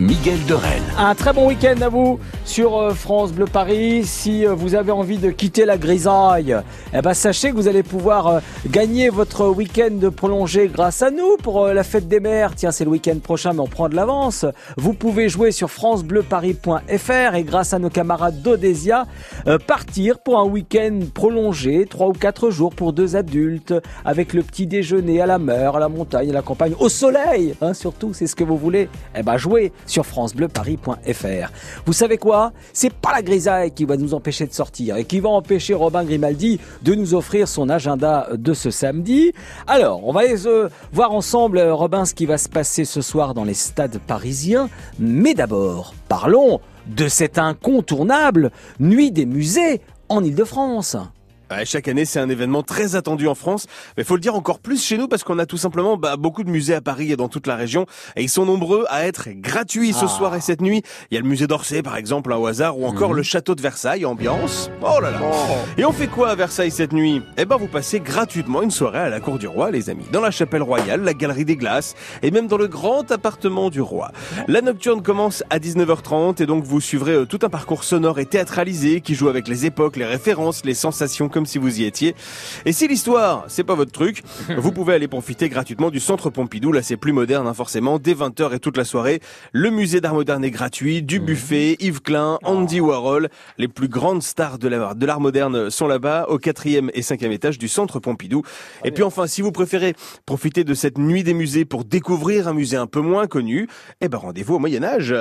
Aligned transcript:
Miguel 0.00 0.38
Dorel. 0.46 0.80
Un 0.96 1.16
très 1.16 1.32
bon 1.32 1.48
week-end 1.48 1.80
à 1.80 1.88
vous 1.88 2.20
sur 2.44 2.78
euh, 2.78 2.94
France 2.94 3.32
Bleu 3.32 3.46
Paris. 3.46 4.04
Si 4.04 4.46
euh, 4.46 4.54
vous 4.54 4.76
avez 4.76 4.92
envie 4.92 5.18
de 5.18 5.32
quitter 5.32 5.64
la 5.64 5.76
grisaille, 5.76 6.56
eh 6.94 7.02
ben 7.02 7.14
sachez 7.14 7.50
que 7.50 7.56
vous 7.56 7.66
allez 7.66 7.82
pouvoir 7.82 8.26
euh, 8.28 8.40
gagner 8.68 9.08
votre 9.08 9.48
week-end 9.48 9.98
prolongé 10.16 10.70
grâce 10.72 11.02
à 11.02 11.10
nous 11.10 11.36
pour 11.42 11.66
la 11.66 11.82
fête 11.82 12.06
des 12.06 12.20
mers. 12.20 12.54
Tiens, 12.54 12.70
c'est 12.70 12.84
le 12.84 12.90
week-end 12.90 13.18
prochain, 13.18 13.54
mais 13.54 13.58
on 13.58 13.66
prend 13.66 13.88
de 13.88 13.96
l'avance. 13.96 14.46
Vous 14.76 14.92
pouvez 14.92 15.28
jouer 15.28 15.50
sur 15.50 15.68
francebleuparis.fr 15.68 17.34
et 17.34 17.42
grâce 17.42 17.74
à 17.74 17.80
nos 17.80 17.90
camarades 17.90 18.40
d'Odésia, 18.40 19.04
partir 19.66 20.20
pour 20.20 20.38
un 20.38 20.44
week-end 20.44 21.00
prolongé, 21.12 21.86
trois 21.90 22.06
ou 22.06 22.12
quatre 22.12 22.50
jours 22.50 22.72
pour 22.72 22.92
deux 22.92 23.16
adultes, 23.16 23.74
avec 24.04 24.32
le 24.32 24.42
petit 24.42 24.66
déjeuner 24.68 25.20
à 25.20 25.26
la 25.26 25.38
mer, 25.38 25.76
à 25.76 25.80
la 25.80 25.88
montagne, 25.88 26.30
à 26.30 26.32
la 26.32 26.42
campagne, 26.42 26.74
au 26.78 26.88
soleil, 26.88 27.54
hein, 27.60 27.74
surtout, 27.74 28.14
c'est 28.14 28.28
ce 28.28 28.36
que 28.36 28.44
vous 28.44 28.56
voulez. 28.56 28.88
Eh 29.16 29.22
ben 29.22 29.36
jouez 29.36 29.72
sur 29.88 30.06
francebleuparis.fr. 30.06 31.52
Vous 31.84 31.92
savez 31.92 32.18
quoi? 32.18 32.52
C'est 32.72 32.92
pas 32.92 33.12
la 33.12 33.22
grisaille 33.22 33.72
qui 33.72 33.84
va 33.84 33.96
nous 33.96 34.14
empêcher 34.14 34.46
de 34.46 34.52
sortir 34.52 34.96
et 34.96 35.04
qui 35.04 35.20
va 35.20 35.30
empêcher 35.30 35.74
Robin 35.74 36.04
Grimaldi 36.04 36.60
de 36.82 36.94
nous 36.94 37.14
offrir 37.14 37.48
son 37.48 37.68
agenda 37.68 38.28
de 38.32 38.54
ce 38.54 38.70
samedi. 38.70 39.32
Alors, 39.66 40.06
on 40.06 40.12
va 40.12 40.20
aller 40.20 40.46
euh, 40.46 40.68
voir 40.92 41.12
ensemble, 41.12 41.58
euh, 41.58 41.74
Robin, 41.74 42.04
ce 42.04 42.14
qui 42.14 42.26
va 42.26 42.38
se 42.38 42.48
passer 42.48 42.84
ce 42.84 43.00
soir 43.00 43.34
dans 43.34 43.44
les 43.44 43.54
stades 43.54 43.98
parisiens. 43.98 44.68
Mais 44.98 45.34
d'abord, 45.34 45.94
parlons 46.08 46.60
de 46.86 47.08
cette 47.08 47.38
incontournable 47.38 48.50
Nuit 48.80 49.10
des 49.10 49.26
musées 49.26 49.80
en 50.08 50.24
Ile-de-France 50.24 50.96
chaque 51.64 51.88
année, 51.88 52.04
c'est 52.04 52.20
un 52.20 52.28
événement 52.28 52.62
très 52.62 52.96
attendu 52.96 53.26
en 53.28 53.34
France, 53.34 53.66
mais 53.96 54.04
faut 54.04 54.14
le 54.14 54.20
dire 54.20 54.34
encore 54.34 54.58
plus 54.58 54.84
chez 54.84 54.98
nous 54.98 55.08
parce 55.08 55.24
qu'on 55.24 55.38
a 55.38 55.46
tout 55.46 55.56
simplement 55.56 55.96
bah, 55.96 56.16
beaucoup 56.16 56.44
de 56.44 56.50
musées 56.50 56.74
à 56.74 56.80
Paris 56.80 57.12
et 57.12 57.16
dans 57.16 57.28
toute 57.28 57.46
la 57.46 57.56
région, 57.56 57.86
et 58.16 58.22
ils 58.22 58.28
sont 58.28 58.44
nombreux 58.44 58.84
à 58.88 59.06
être 59.06 59.28
gratuits 59.30 59.92
ce 59.92 60.04
ah. 60.04 60.08
soir 60.08 60.34
et 60.34 60.40
cette 60.40 60.60
nuit. 60.60 60.82
Il 61.10 61.14
y 61.14 61.18
a 61.18 61.20
le 61.20 61.28
musée 61.28 61.46
d'Orsay 61.46 61.82
par 61.82 61.96
exemple, 61.96 62.32
au 62.32 62.46
hasard, 62.46 62.78
ou 62.78 62.86
encore 62.86 63.10
mhm. 63.10 63.16
le 63.16 63.22
château 63.22 63.54
de 63.54 63.62
Versailles, 63.62 64.04
ambiance. 64.04 64.70
Oh 64.82 65.00
là 65.00 65.10
là. 65.10 65.20
Oh. 65.22 65.54
Et 65.76 65.84
on 65.84 65.92
fait 65.92 66.06
quoi 66.06 66.30
à 66.30 66.34
Versailles 66.34 66.70
cette 66.70 66.92
nuit? 66.92 67.22
Eh 67.36 67.44
ben, 67.44 67.56
vous 67.56 67.68
passez 67.68 68.00
gratuitement 68.00 68.62
une 68.62 68.70
soirée 68.70 68.98
à 68.98 69.08
la 69.08 69.20
cour 69.20 69.38
du 69.38 69.46
roi, 69.46 69.70
les 69.70 69.90
amis, 69.90 70.04
dans 70.12 70.20
la 70.20 70.30
chapelle 70.30 70.62
royale, 70.62 71.02
la 71.02 71.14
galerie 71.14 71.44
des 71.44 71.56
glaces, 71.56 71.94
et 72.22 72.30
même 72.30 72.46
dans 72.46 72.58
le 72.58 72.68
grand 72.68 73.10
appartement 73.10 73.70
du 73.70 73.80
roi. 73.80 74.12
La 74.46 74.60
nocturne 74.60 75.02
commence 75.02 75.42
à 75.50 75.58
19h30 75.58 76.42
et 76.42 76.46
donc 76.46 76.64
vous 76.64 76.80
suivrez 76.80 77.12
euh, 77.12 77.26
tout 77.26 77.38
un 77.42 77.48
parcours 77.48 77.84
sonore 77.84 78.18
et 78.18 78.26
théâtralisé 78.26 79.00
qui 79.00 79.14
joue 79.14 79.28
avec 79.28 79.48
les 79.48 79.66
époques, 79.66 79.96
les 79.96 80.04
références, 80.04 80.64
les 80.64 80.74
sensations 80.74 81.28
comme 81.38 81.46
si 81.46 81.58
vous 81.58 81.80
y 81.80 81.84
étiez. 81.84 82.16
Et 82.64 82.72
si 82.72 82.88
l'histoire, 82.88 83.44
c'est 83.46 83.62
pas 83.62 83.76
votre 83.76 83.92
truc, 83.92 84.24
vous 84.58 84.72
pouvez 84.72 84.94
aller 84.94 85.06
profiter 85.06 85.48
gratuitement 85.48 85.88
du 85.88 86.00
centre 86.00 86.30
Pompidou. 86.30 86.72
Là, 86.72 86.82
c'est 86.82 86.96
plus 86.96 87.12
moderne, 87.12 87.46
hein, 87.46 87.54
forcément. 87.54 88.00
Dès 88.00 88.14
20h 88.14 88.56
et 88.56 88.58
toute 88.58 88.76
la 88.76 88.82
soirée, 88.82 89.20
le 89.52 89.70
musée 89.70 90.00
d'art 90.00 90.14
moderne 90.14 90.44
est 90.44 90.50
gratuit, 90.50 91.00
du 91.00 91.20
mhm. 91.20 91.26
buffet, 91.26 91.76
Yves 91.78 92.02
Klein, 92.02 92.40
Andy 92.42 92.80
Warhol. 92.80 93.28
Les 93.56 93.68
plus 93.68 93.86
grandes 93.86 94.24
stars 94.24 94.58
de 94.58 94.66
l'art 94.66 94.96
de 94.96 95.06
moderne 95.20 95.70
sont 95.70 95.86
là-bas, 95.86 96.26
au 96.28 96.38
quatrième 96.38 96.90
et 96.92 97.02
cinquième 97.02 97.30
étage 97.30 97.56
du 97.56 97.68
centre 97.68 98.00
Pompidou. 98.00 98.42
Et 98.84 98.90
puis 98.90 99.04
enfin, 99.04 99.28
si 99.28 99.40
vous 99.40 99.52
préférez 99.52 99.94
profiter 100.26 100.64
de 100.64 100.74
cette 100.74 100.98
nuit 100.98 101.22
des 101.22 101.34
musées 101.34 101.64
pour 101.64 101.84
découvrir 101.84 102.48
un 102.48 102.52
musée 102.52 102.78
un 102.78 102.88
peu 102.88 103.00
moins 103.00 103.28
connu, 103.28 103.68
eh 104.00 104.08
ben 104.08 104.18
rendez-vous 104.18 104.56
au 104.56 104.58
Moyen 104.58 104.82
Âge 104.82 105.14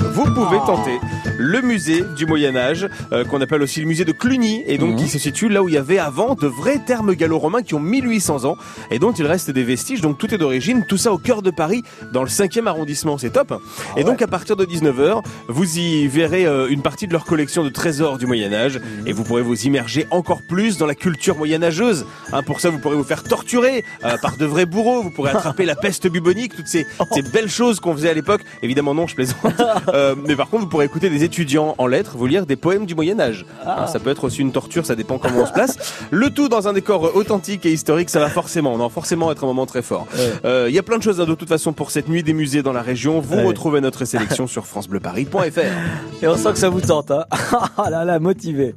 vous 0.00 0.24
pouvez 0.32 0.58
tenter 0.66 0.98
le 1.38 1.60
musée 1.60 2.02
du 2.16 2.26
Moyen 2.26 2.56
Âge, 2.56 2.88
euh, 3.12 3.24
qu'on 3.24 3.40
appelle 3.40 3.62
aussi 3.62 3.80
le 3.80 3.86
musée 3.86 4.04
de 4.04 4.12
Cluny, 4.12 4.64
et 4.66 4.78
donc 4.78 4.90
mhm. 4.90 4.96
qui 4.96 5.08
se 5.08 5.18
situe 5.18 5.48
là 5.48 5.62
où 5.62 5.68
il 5.68 5.74
y 5.74 5.78
avait 5.78 5.98
avant 5.98 6.34
de 6.34 6.46
vrais 6.46 6.78
termes 6.78 7.14
gallo-romains 7.14 7.62
qui 7.62 7.74
ont 7.74 7.80
1800 7.80 8.44
ans, 8.44 8.56
et 8.90 8.98
dont 8.98 9.12
il 9.12 9.26
reste 9.26 9.50
des 9.50 9.64
vestiges, 9.64 10.00
donc 10.00 10.18
tout 10.18 10.34
est 10.34 10.38
d'origine, 10.38 10.84
tout 10.88 10.96
ça 10.96 11.12
au 11.12 11.18
cœur 11.18 11.42
de 11.42 11.50
Paris, 11.50 11.82
dans 12.12 12.22
le 12.22 12.28
5e 12.28 12.66
arrondissement, 12.66 13.18
c'est 13.18 13.30
top. 13.30 13.52
Ah 13.52 14.00
et 14.00 14.04
donc 14.04 14.22
à 14.22 14.26
partir 14.26 14.56
de 14.56 14.64
19h, 14.64 15.22
vous 15.48 15.78
y 15.78 16.06
verrez 16.08 16.46
euh, 16.46 16.68
une 16.68 16.82
partie 16.82 17.06
de 17.06 17.12
leur 17.12 17.24
collection 17.24 17.64
de 17.64 17.68
trésors 17.68 18.18
du 18.18 18.26
Moyen 18.26 18.52
Âge, 18.52 18.78
mhm. 18.78 19.06
et 19.06 19.12
vous 19.12 19.24
pourrez 19.24 19.42
vous 19.42 19.66
immerger 19.66 20.06
encore 20.10 20.42
plus 20.48 20.78
dans 20.78 20.86
la 20.86 20.94
culture 20.94 21.36
moyenâgeuse. 21.36 22.06
Hein, 22.32 22.42
pour 22.42 22.60
ça, 22.60 22.70
vous 22.70 22.78
pourrez 22.78 22.96
vous 22.96 23.04
faire 23.04 23.22
torturer 23.22 23.84
euh, 24.04 24.16
par 24.22 24.36
de 24.36 24.44
vrais 24.46 24.66
bourreaux, 24.66 25.02
vous 25.02 25.10
pourrez 25.10 25.30
attraper 25.30 25.64
la 25.64 25.76
peste 25.76 26.08
bubonique, 26.08 26.56
toutes 26.56 26.68
ces, 26.68 26.86
ces 27.12 27.22
belles 27.22 27.50
choses 27.50 27.80
qu'on 27.80 27.94
faisait 27.94 28.10
à 28.10 28.14
l'époque. 28.14 28.42
Évidemment 28.62 28.94
non, 28.94 29.06
je 29.06 29.14
plaisante. 29.14 29.36
Euh, 29.88 30.14
mais 30.26 30.36
par 30.36 30.48
contre, 30.48 30.64
vous 30.64 30.68
pourrez 30.68 30.84
écouter 30.84 31.10
des 31.10 31.24
étudiants 31.24 31.74
en 31.78 31.86
lettres 31.86 32.16
vous 32.16 32.26
lire 32.26 32.46
des 32.46 32.56
poèmes 32.56 32.86
du 32.86 32.94
Moyen 32.94 33.20
Âge. 33.20 33.44
Ah. 33.64 33.82
Hein, 33.82 33.86
ça 33.86 33.98
peut 33.98 34.10
être 34.10 34.24
aussi 34.24 34.40
une 34.40 34.52
torture, 34.52 34.86
ça 34.86 34.94
dépend 34.94 35.18
comment 35.18 35.40
on 35.40 35.46
se 35.46 35.52
place. 35.52 35.76
Le 36.10 36.30
tout 36.30 36.48
dans 36.48 36.68
un 36.68 36.72
décor 36.72 37.14
authentique 37.14 37.66
et 37.66 37.72
historique, 37.72 38.10
ça 38.10 38.20
va 38.20 38.28
forcément, 38.28 38.76
non, 38.76 38.88
forcément 38.88 39.30
être 39.30 39.44
un 39.44 39.46
moment 39.46 39.66
très 39.66 39.82
fort. 39.82 40.06
Il 40.14 40.46
euh, 40.46 40.70
y 40.70 40.78
a 40.78 40.82
plein 40.82 40.98
de 40.98 41.02
choses 41.02 41.20
hein, 41.20 41.26
de 41.26 41.34
toute 41.34 41.48
façon 41.48 41.72
pour 41.72 41.90
cette 41.90 42.08
nuit 42.08 42.22
des 42.22 42.32
musées 42.32 42.62
dans 42.62 42.72
la 42.72 42.82
région. 42.82 43.20
Vous 43.20 43.42
retrouvez 43.46 43.80
notre 43.80 44.04
sélection 44.04 44.46
sur 44.46 44.66
francebleuparis.fr. 44.66 45.58
Et 46.22 46.28
on 46.28 46.36
sent 46.36 46.52
que 46.52 46.58
ça 46.58 46.68
vous 46.68 46.80
tente, 46.80 47.10
hein 47.10 47.24
Ah 47.76 47.90
là 47.90 48.04
là, 48.04 48.18
motivé. 48.18 48.74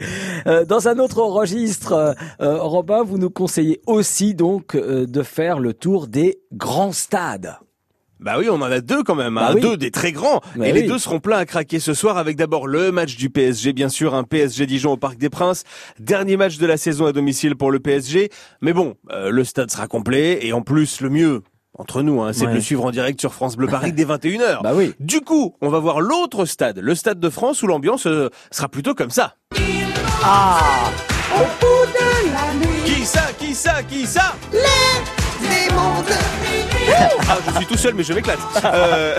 Euh, 0.47 0.65
dans 0.65 0.87
un 0.87 0.99
autre 0.99 1.21
registre, 1.21 2.15
Robin, 2.39 3.03
vous 3.03 3.17
nous 3.17 3.29
conseillez 3.29 3.81
aussi 3.85 4.35
donc 4.35 4.75
de 4.75 5.23
faire 5.23 5.59
le 5.59 5.73
tour 5.73 6.07
des 6.07 6.39
grands 6.53 6.91
stades. 6.91 7.57
Bah 8.19 8.35
oui, 8.37 8.49
on 8.49 8.55
en 8.55 8.63
a 8.63 8.81
deux 8.81 9.03
quand 9.03 9.15
même, 9.15 9.37
hein. 9.37 9.53
bah 9.53 9.59
deux 9.59 9.77
des 9.77 9.91
très 9.91 10.11
grands. 10.11 10.41
Bah 10.55 10.67
et 10.67 10.73
les 10.73 10.83
deux 10.83 10.97
seront 10.97 11.19
pleins 11.19 11.37
à 11.37 11.45
craquer 11.45 11.79
ce 11.79 11.93
soir 11.93 12.17
avec 12.17 12.35
d'abord 12.35 12.67
le 12.67 12.91
match 12.91 13.15
du 13.15 13.29
PSG, 13.29 13.71
bien 13.71 13.87
sûr, 13.87 14.13
un 14.13 14.23
PSG 14.23 14.65
Dijon 14.65 14.91
au 14.91 14.97
Parc 14.97 15.17
des 15.17 15.29
Princes. 15.29 15.63
Dernier 15.99 16.35
match 16.35 16.57
de 16.57 16.65
la 16.65 16.75
saison 16.77 17.05
à 17.05 17.13
domicile 17.13 17.55
pour 17.55 17.71
le 17.71 17.79
PSG. 17.79 18.29
Mais 18.61 18.73
bon, 18.73 18.95
euh, 19.11 19.29
le 19.29 19.43
stade 19.45 19.71
sera 19.71 19.87
complet 19.87 20.39
et 20.41 20.51
en 20.51 20.61
plus, 20.61 20.99
le 20.99 21.09
mieux, 21.09 21.43
entre 21.77 22.01
nous, 22.01 22.21
hein, 22.21 22.33
c'est 22.33 22.45
de 22.45 22.51
le 22.51 22.59
suivre 22.59 22.83
en 22.83 22.91
direct 22.91 23.21
sur 23.21 23.33
France 23.33 23.55
Bleu 23.55 23.67
Paris 23.67 23.93
dès 23.93 24.03
21h. 24.03 24.63
Bah 24.63 24.73
oui. 24.75 24.93
Du 24.99 25.21
coup, 25.21 25.55
on 25.61 25.69
va 25.69 25.79
voir 25.79 26.01
l'autre 26.01 26.43
stade, 26.43 26.79
le 26.79 26.95
stade 26.95 27.21
de 27.21 27.29
France 27.29 27.63
où 27.63 27.67
l'ambiance 27.67 28.05
euh, 28.05 28.29
sera 28.51 28.67
plutôt 28.67 28.95
comme 28.95 29.11
ça. 29.11 29.35
Ah 30.21 30.59
Au 31.35 31.39
bout 31.39 31.85
de 31.93 32.33
la 32.33 32.53
nuit. 32.67 32.83
Qui 32.83 33.05
ça 33.05 33.29
Qui 33.37 33.55
ça 33.55 33.81
Qui 33.83 34.05
ça? 34.05 34.35
Les 34.51 35.47
démons 35.47 36.03
ah, 37.29 37.37
je 37.47 37.55
suis 37.57 37.65
tout 37.65 37.77
seul, 37.77 37.93
mais 37.93 38.03
je 38.03 38.13
m'éclate. 38.13 38.39
Euh, 38.63 39.17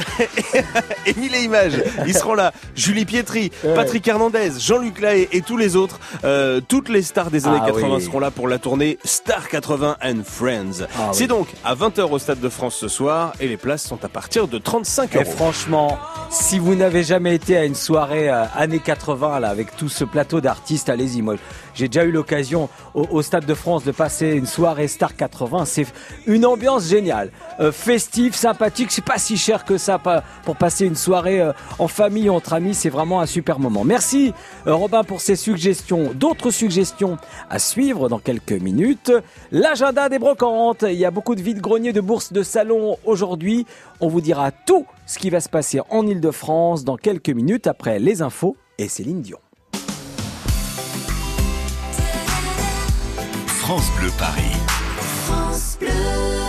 Émile 1.07 1.35
et 1.37 1.43
Images, 1.45 1.83
ils 2.07 2.15
seront 2.15 2.35
là. 2.35 2.53
Julie 2.75 3.05
Pietri, 3.05 3.51
Patrick 3.75 4.07
Hernandez, 4.07 4.53
Jean-Luc 4.59 5.01
Lahaye 5.01 5.29
et 5.33 5.43
tous 5.43 5.57
les 5.57 5.77
autres. 5.77 5.99
Euh, 6.25 6.61
toutes 6.67 6.89
les 6.89 7.03
stars 7.03 7.31
des 7.31 7.47
années 7.47 7.61
80 7.67 7.97
ah 7.97 8.01
seront 8.01 8.21
là 8.21 8.31
pour 8.31 8.49
la 8.49 8.59
tournée 8.59 8.99
Star 9.05 9.49
80 9.49 9.97
and 10.03 10.23
Friends. 10.25 10.87
Ah 10.99 11.11
C'est 11.13 11.27
donc 11.27 11.49
à 11.65 11.75
20h 11.75 12.03
au 12.03 12.19
Stade 12.19 12.41
de 12.41 12.49
France 12.49 12.77
ce 12.77 12.89
soir 12.89 13.33
et 13.41 13.49
les 13.49 13.57
places 13.57 13.83
sont 13.83 14.05
à 14.05 14.09
partir 14.09 14.49
de 14.49 14.59
35 14.59 15.15
euros. 15.17 15.25
Et 15.25 15.29
franchement, 15.29 15.99
si 16.31 16.59
vous 16.59 16.75
n'avez 16.75 17.03
jamais 17.03 17.35
été 17.35 17.57
à 17.57 17.65
une 17.65 17.75
soirée 17.75 18.31
euh, 18.31 18.45
années 18.55 18.79
80 18.79 19.41
là 19.41 19.49
avec 19.49 19.77
tout 19.77 19.89
ce 19.89 20.05
plateau 20.05 20.41
d'artistes, 20.41 20.89
allez-y. 20.89 21.23
Moi, 21.23 21.37
j'ai 21.75 21.89
déjà 21.89 22.05
eu 22.05 22.11
l'occasion 22.11 22.69
au, 22.95 23.23
Stade 23.23 23.47
de 23.47 23.55
France 23.55 23.85
de 23.85 23.93
passer 23.93 24.29
une 24.31 24.47
soirée 24.47 24.89
Star 24.89 25.17
80. 25.17 25.65
C'est 25.65 25.87
une 26.27 26.45
ambiance 26.45 26.89
géniale, 26.89 27.31
euh, 27.61 27.73
festive, 27.81 28.35
sympathique. 28.35 28.93
C'est 28.93 29.05
pas 29.05 29.19
si 29.19 29.37
cher 29.37 29.65
que 29.65 29.79
ça 29.79 29.99
pour 30.45 30.57
passer 30.57 30.87
une 30.87 30.97
soirée 30.97 31.41
euh, 31.41 31.53
en 31.79 31.89
famille, 31.89 32.31
entre 32.31 32.53
amis. 32.53 32.75
C'est 32.75 32.91
vraiment 32.91 33.21
un 33.21 33.27
super 33.27 33.59
moment. 33.59 33.85
Merci 33.85 34.33
euh, 34.67 34.75
Robin 34.75 35.03
pour 35.03 35.21
ces 35.21 35.37
suggestions. 35.37 36.13
D'autres 36.15 36.51
suggestions 36.51 37.17
à 37.49 37.59
suivre 37.59 38.09
dans 38.09 38.19
quelques 38.19 38.53
minutes. 38.53 39.13
L'agenda 39.51 40.09
des 40.09 40.19
brocantes. 40.19 40.85
Il 40.87 40.95
y 40.95 41.05
a 41.05 41.11
beaucoup 41.11 41.35
de 41.35 41.43
vides-greniers, 41.43 41.93
de 41.93 42.01
bourses 42.01 42.33
de 42.33 42.43
salon 42.43 42.99
aujourd'hui. 43.05 43.67
On 44.01 44.09
vous 44.09 44.21
dira 44.21 44.53
tout 44.53 44.87
ce 45.07 45.19
qui 45.19 45.31
va 45.31 45.41
se 45.41 45.49
passer 45.49 45.81
en 45.91 46.07
Ile-de-France 46.07 46.85
dans 46.85 46.97
quelques 46.97 47.31
minutes 47.31 47.67
après 47.67 47.99
les 47.99 48.23
infos 48.23 48.57
et 48.79 48.89
Céline 48.89 49.23
Dion. 49.23 49.39
France 53.47 53.91
Bleu 53.99 54.11
Paris. 54.19 54.57
France 55.25 55.79
Bleu. 55.81 56.40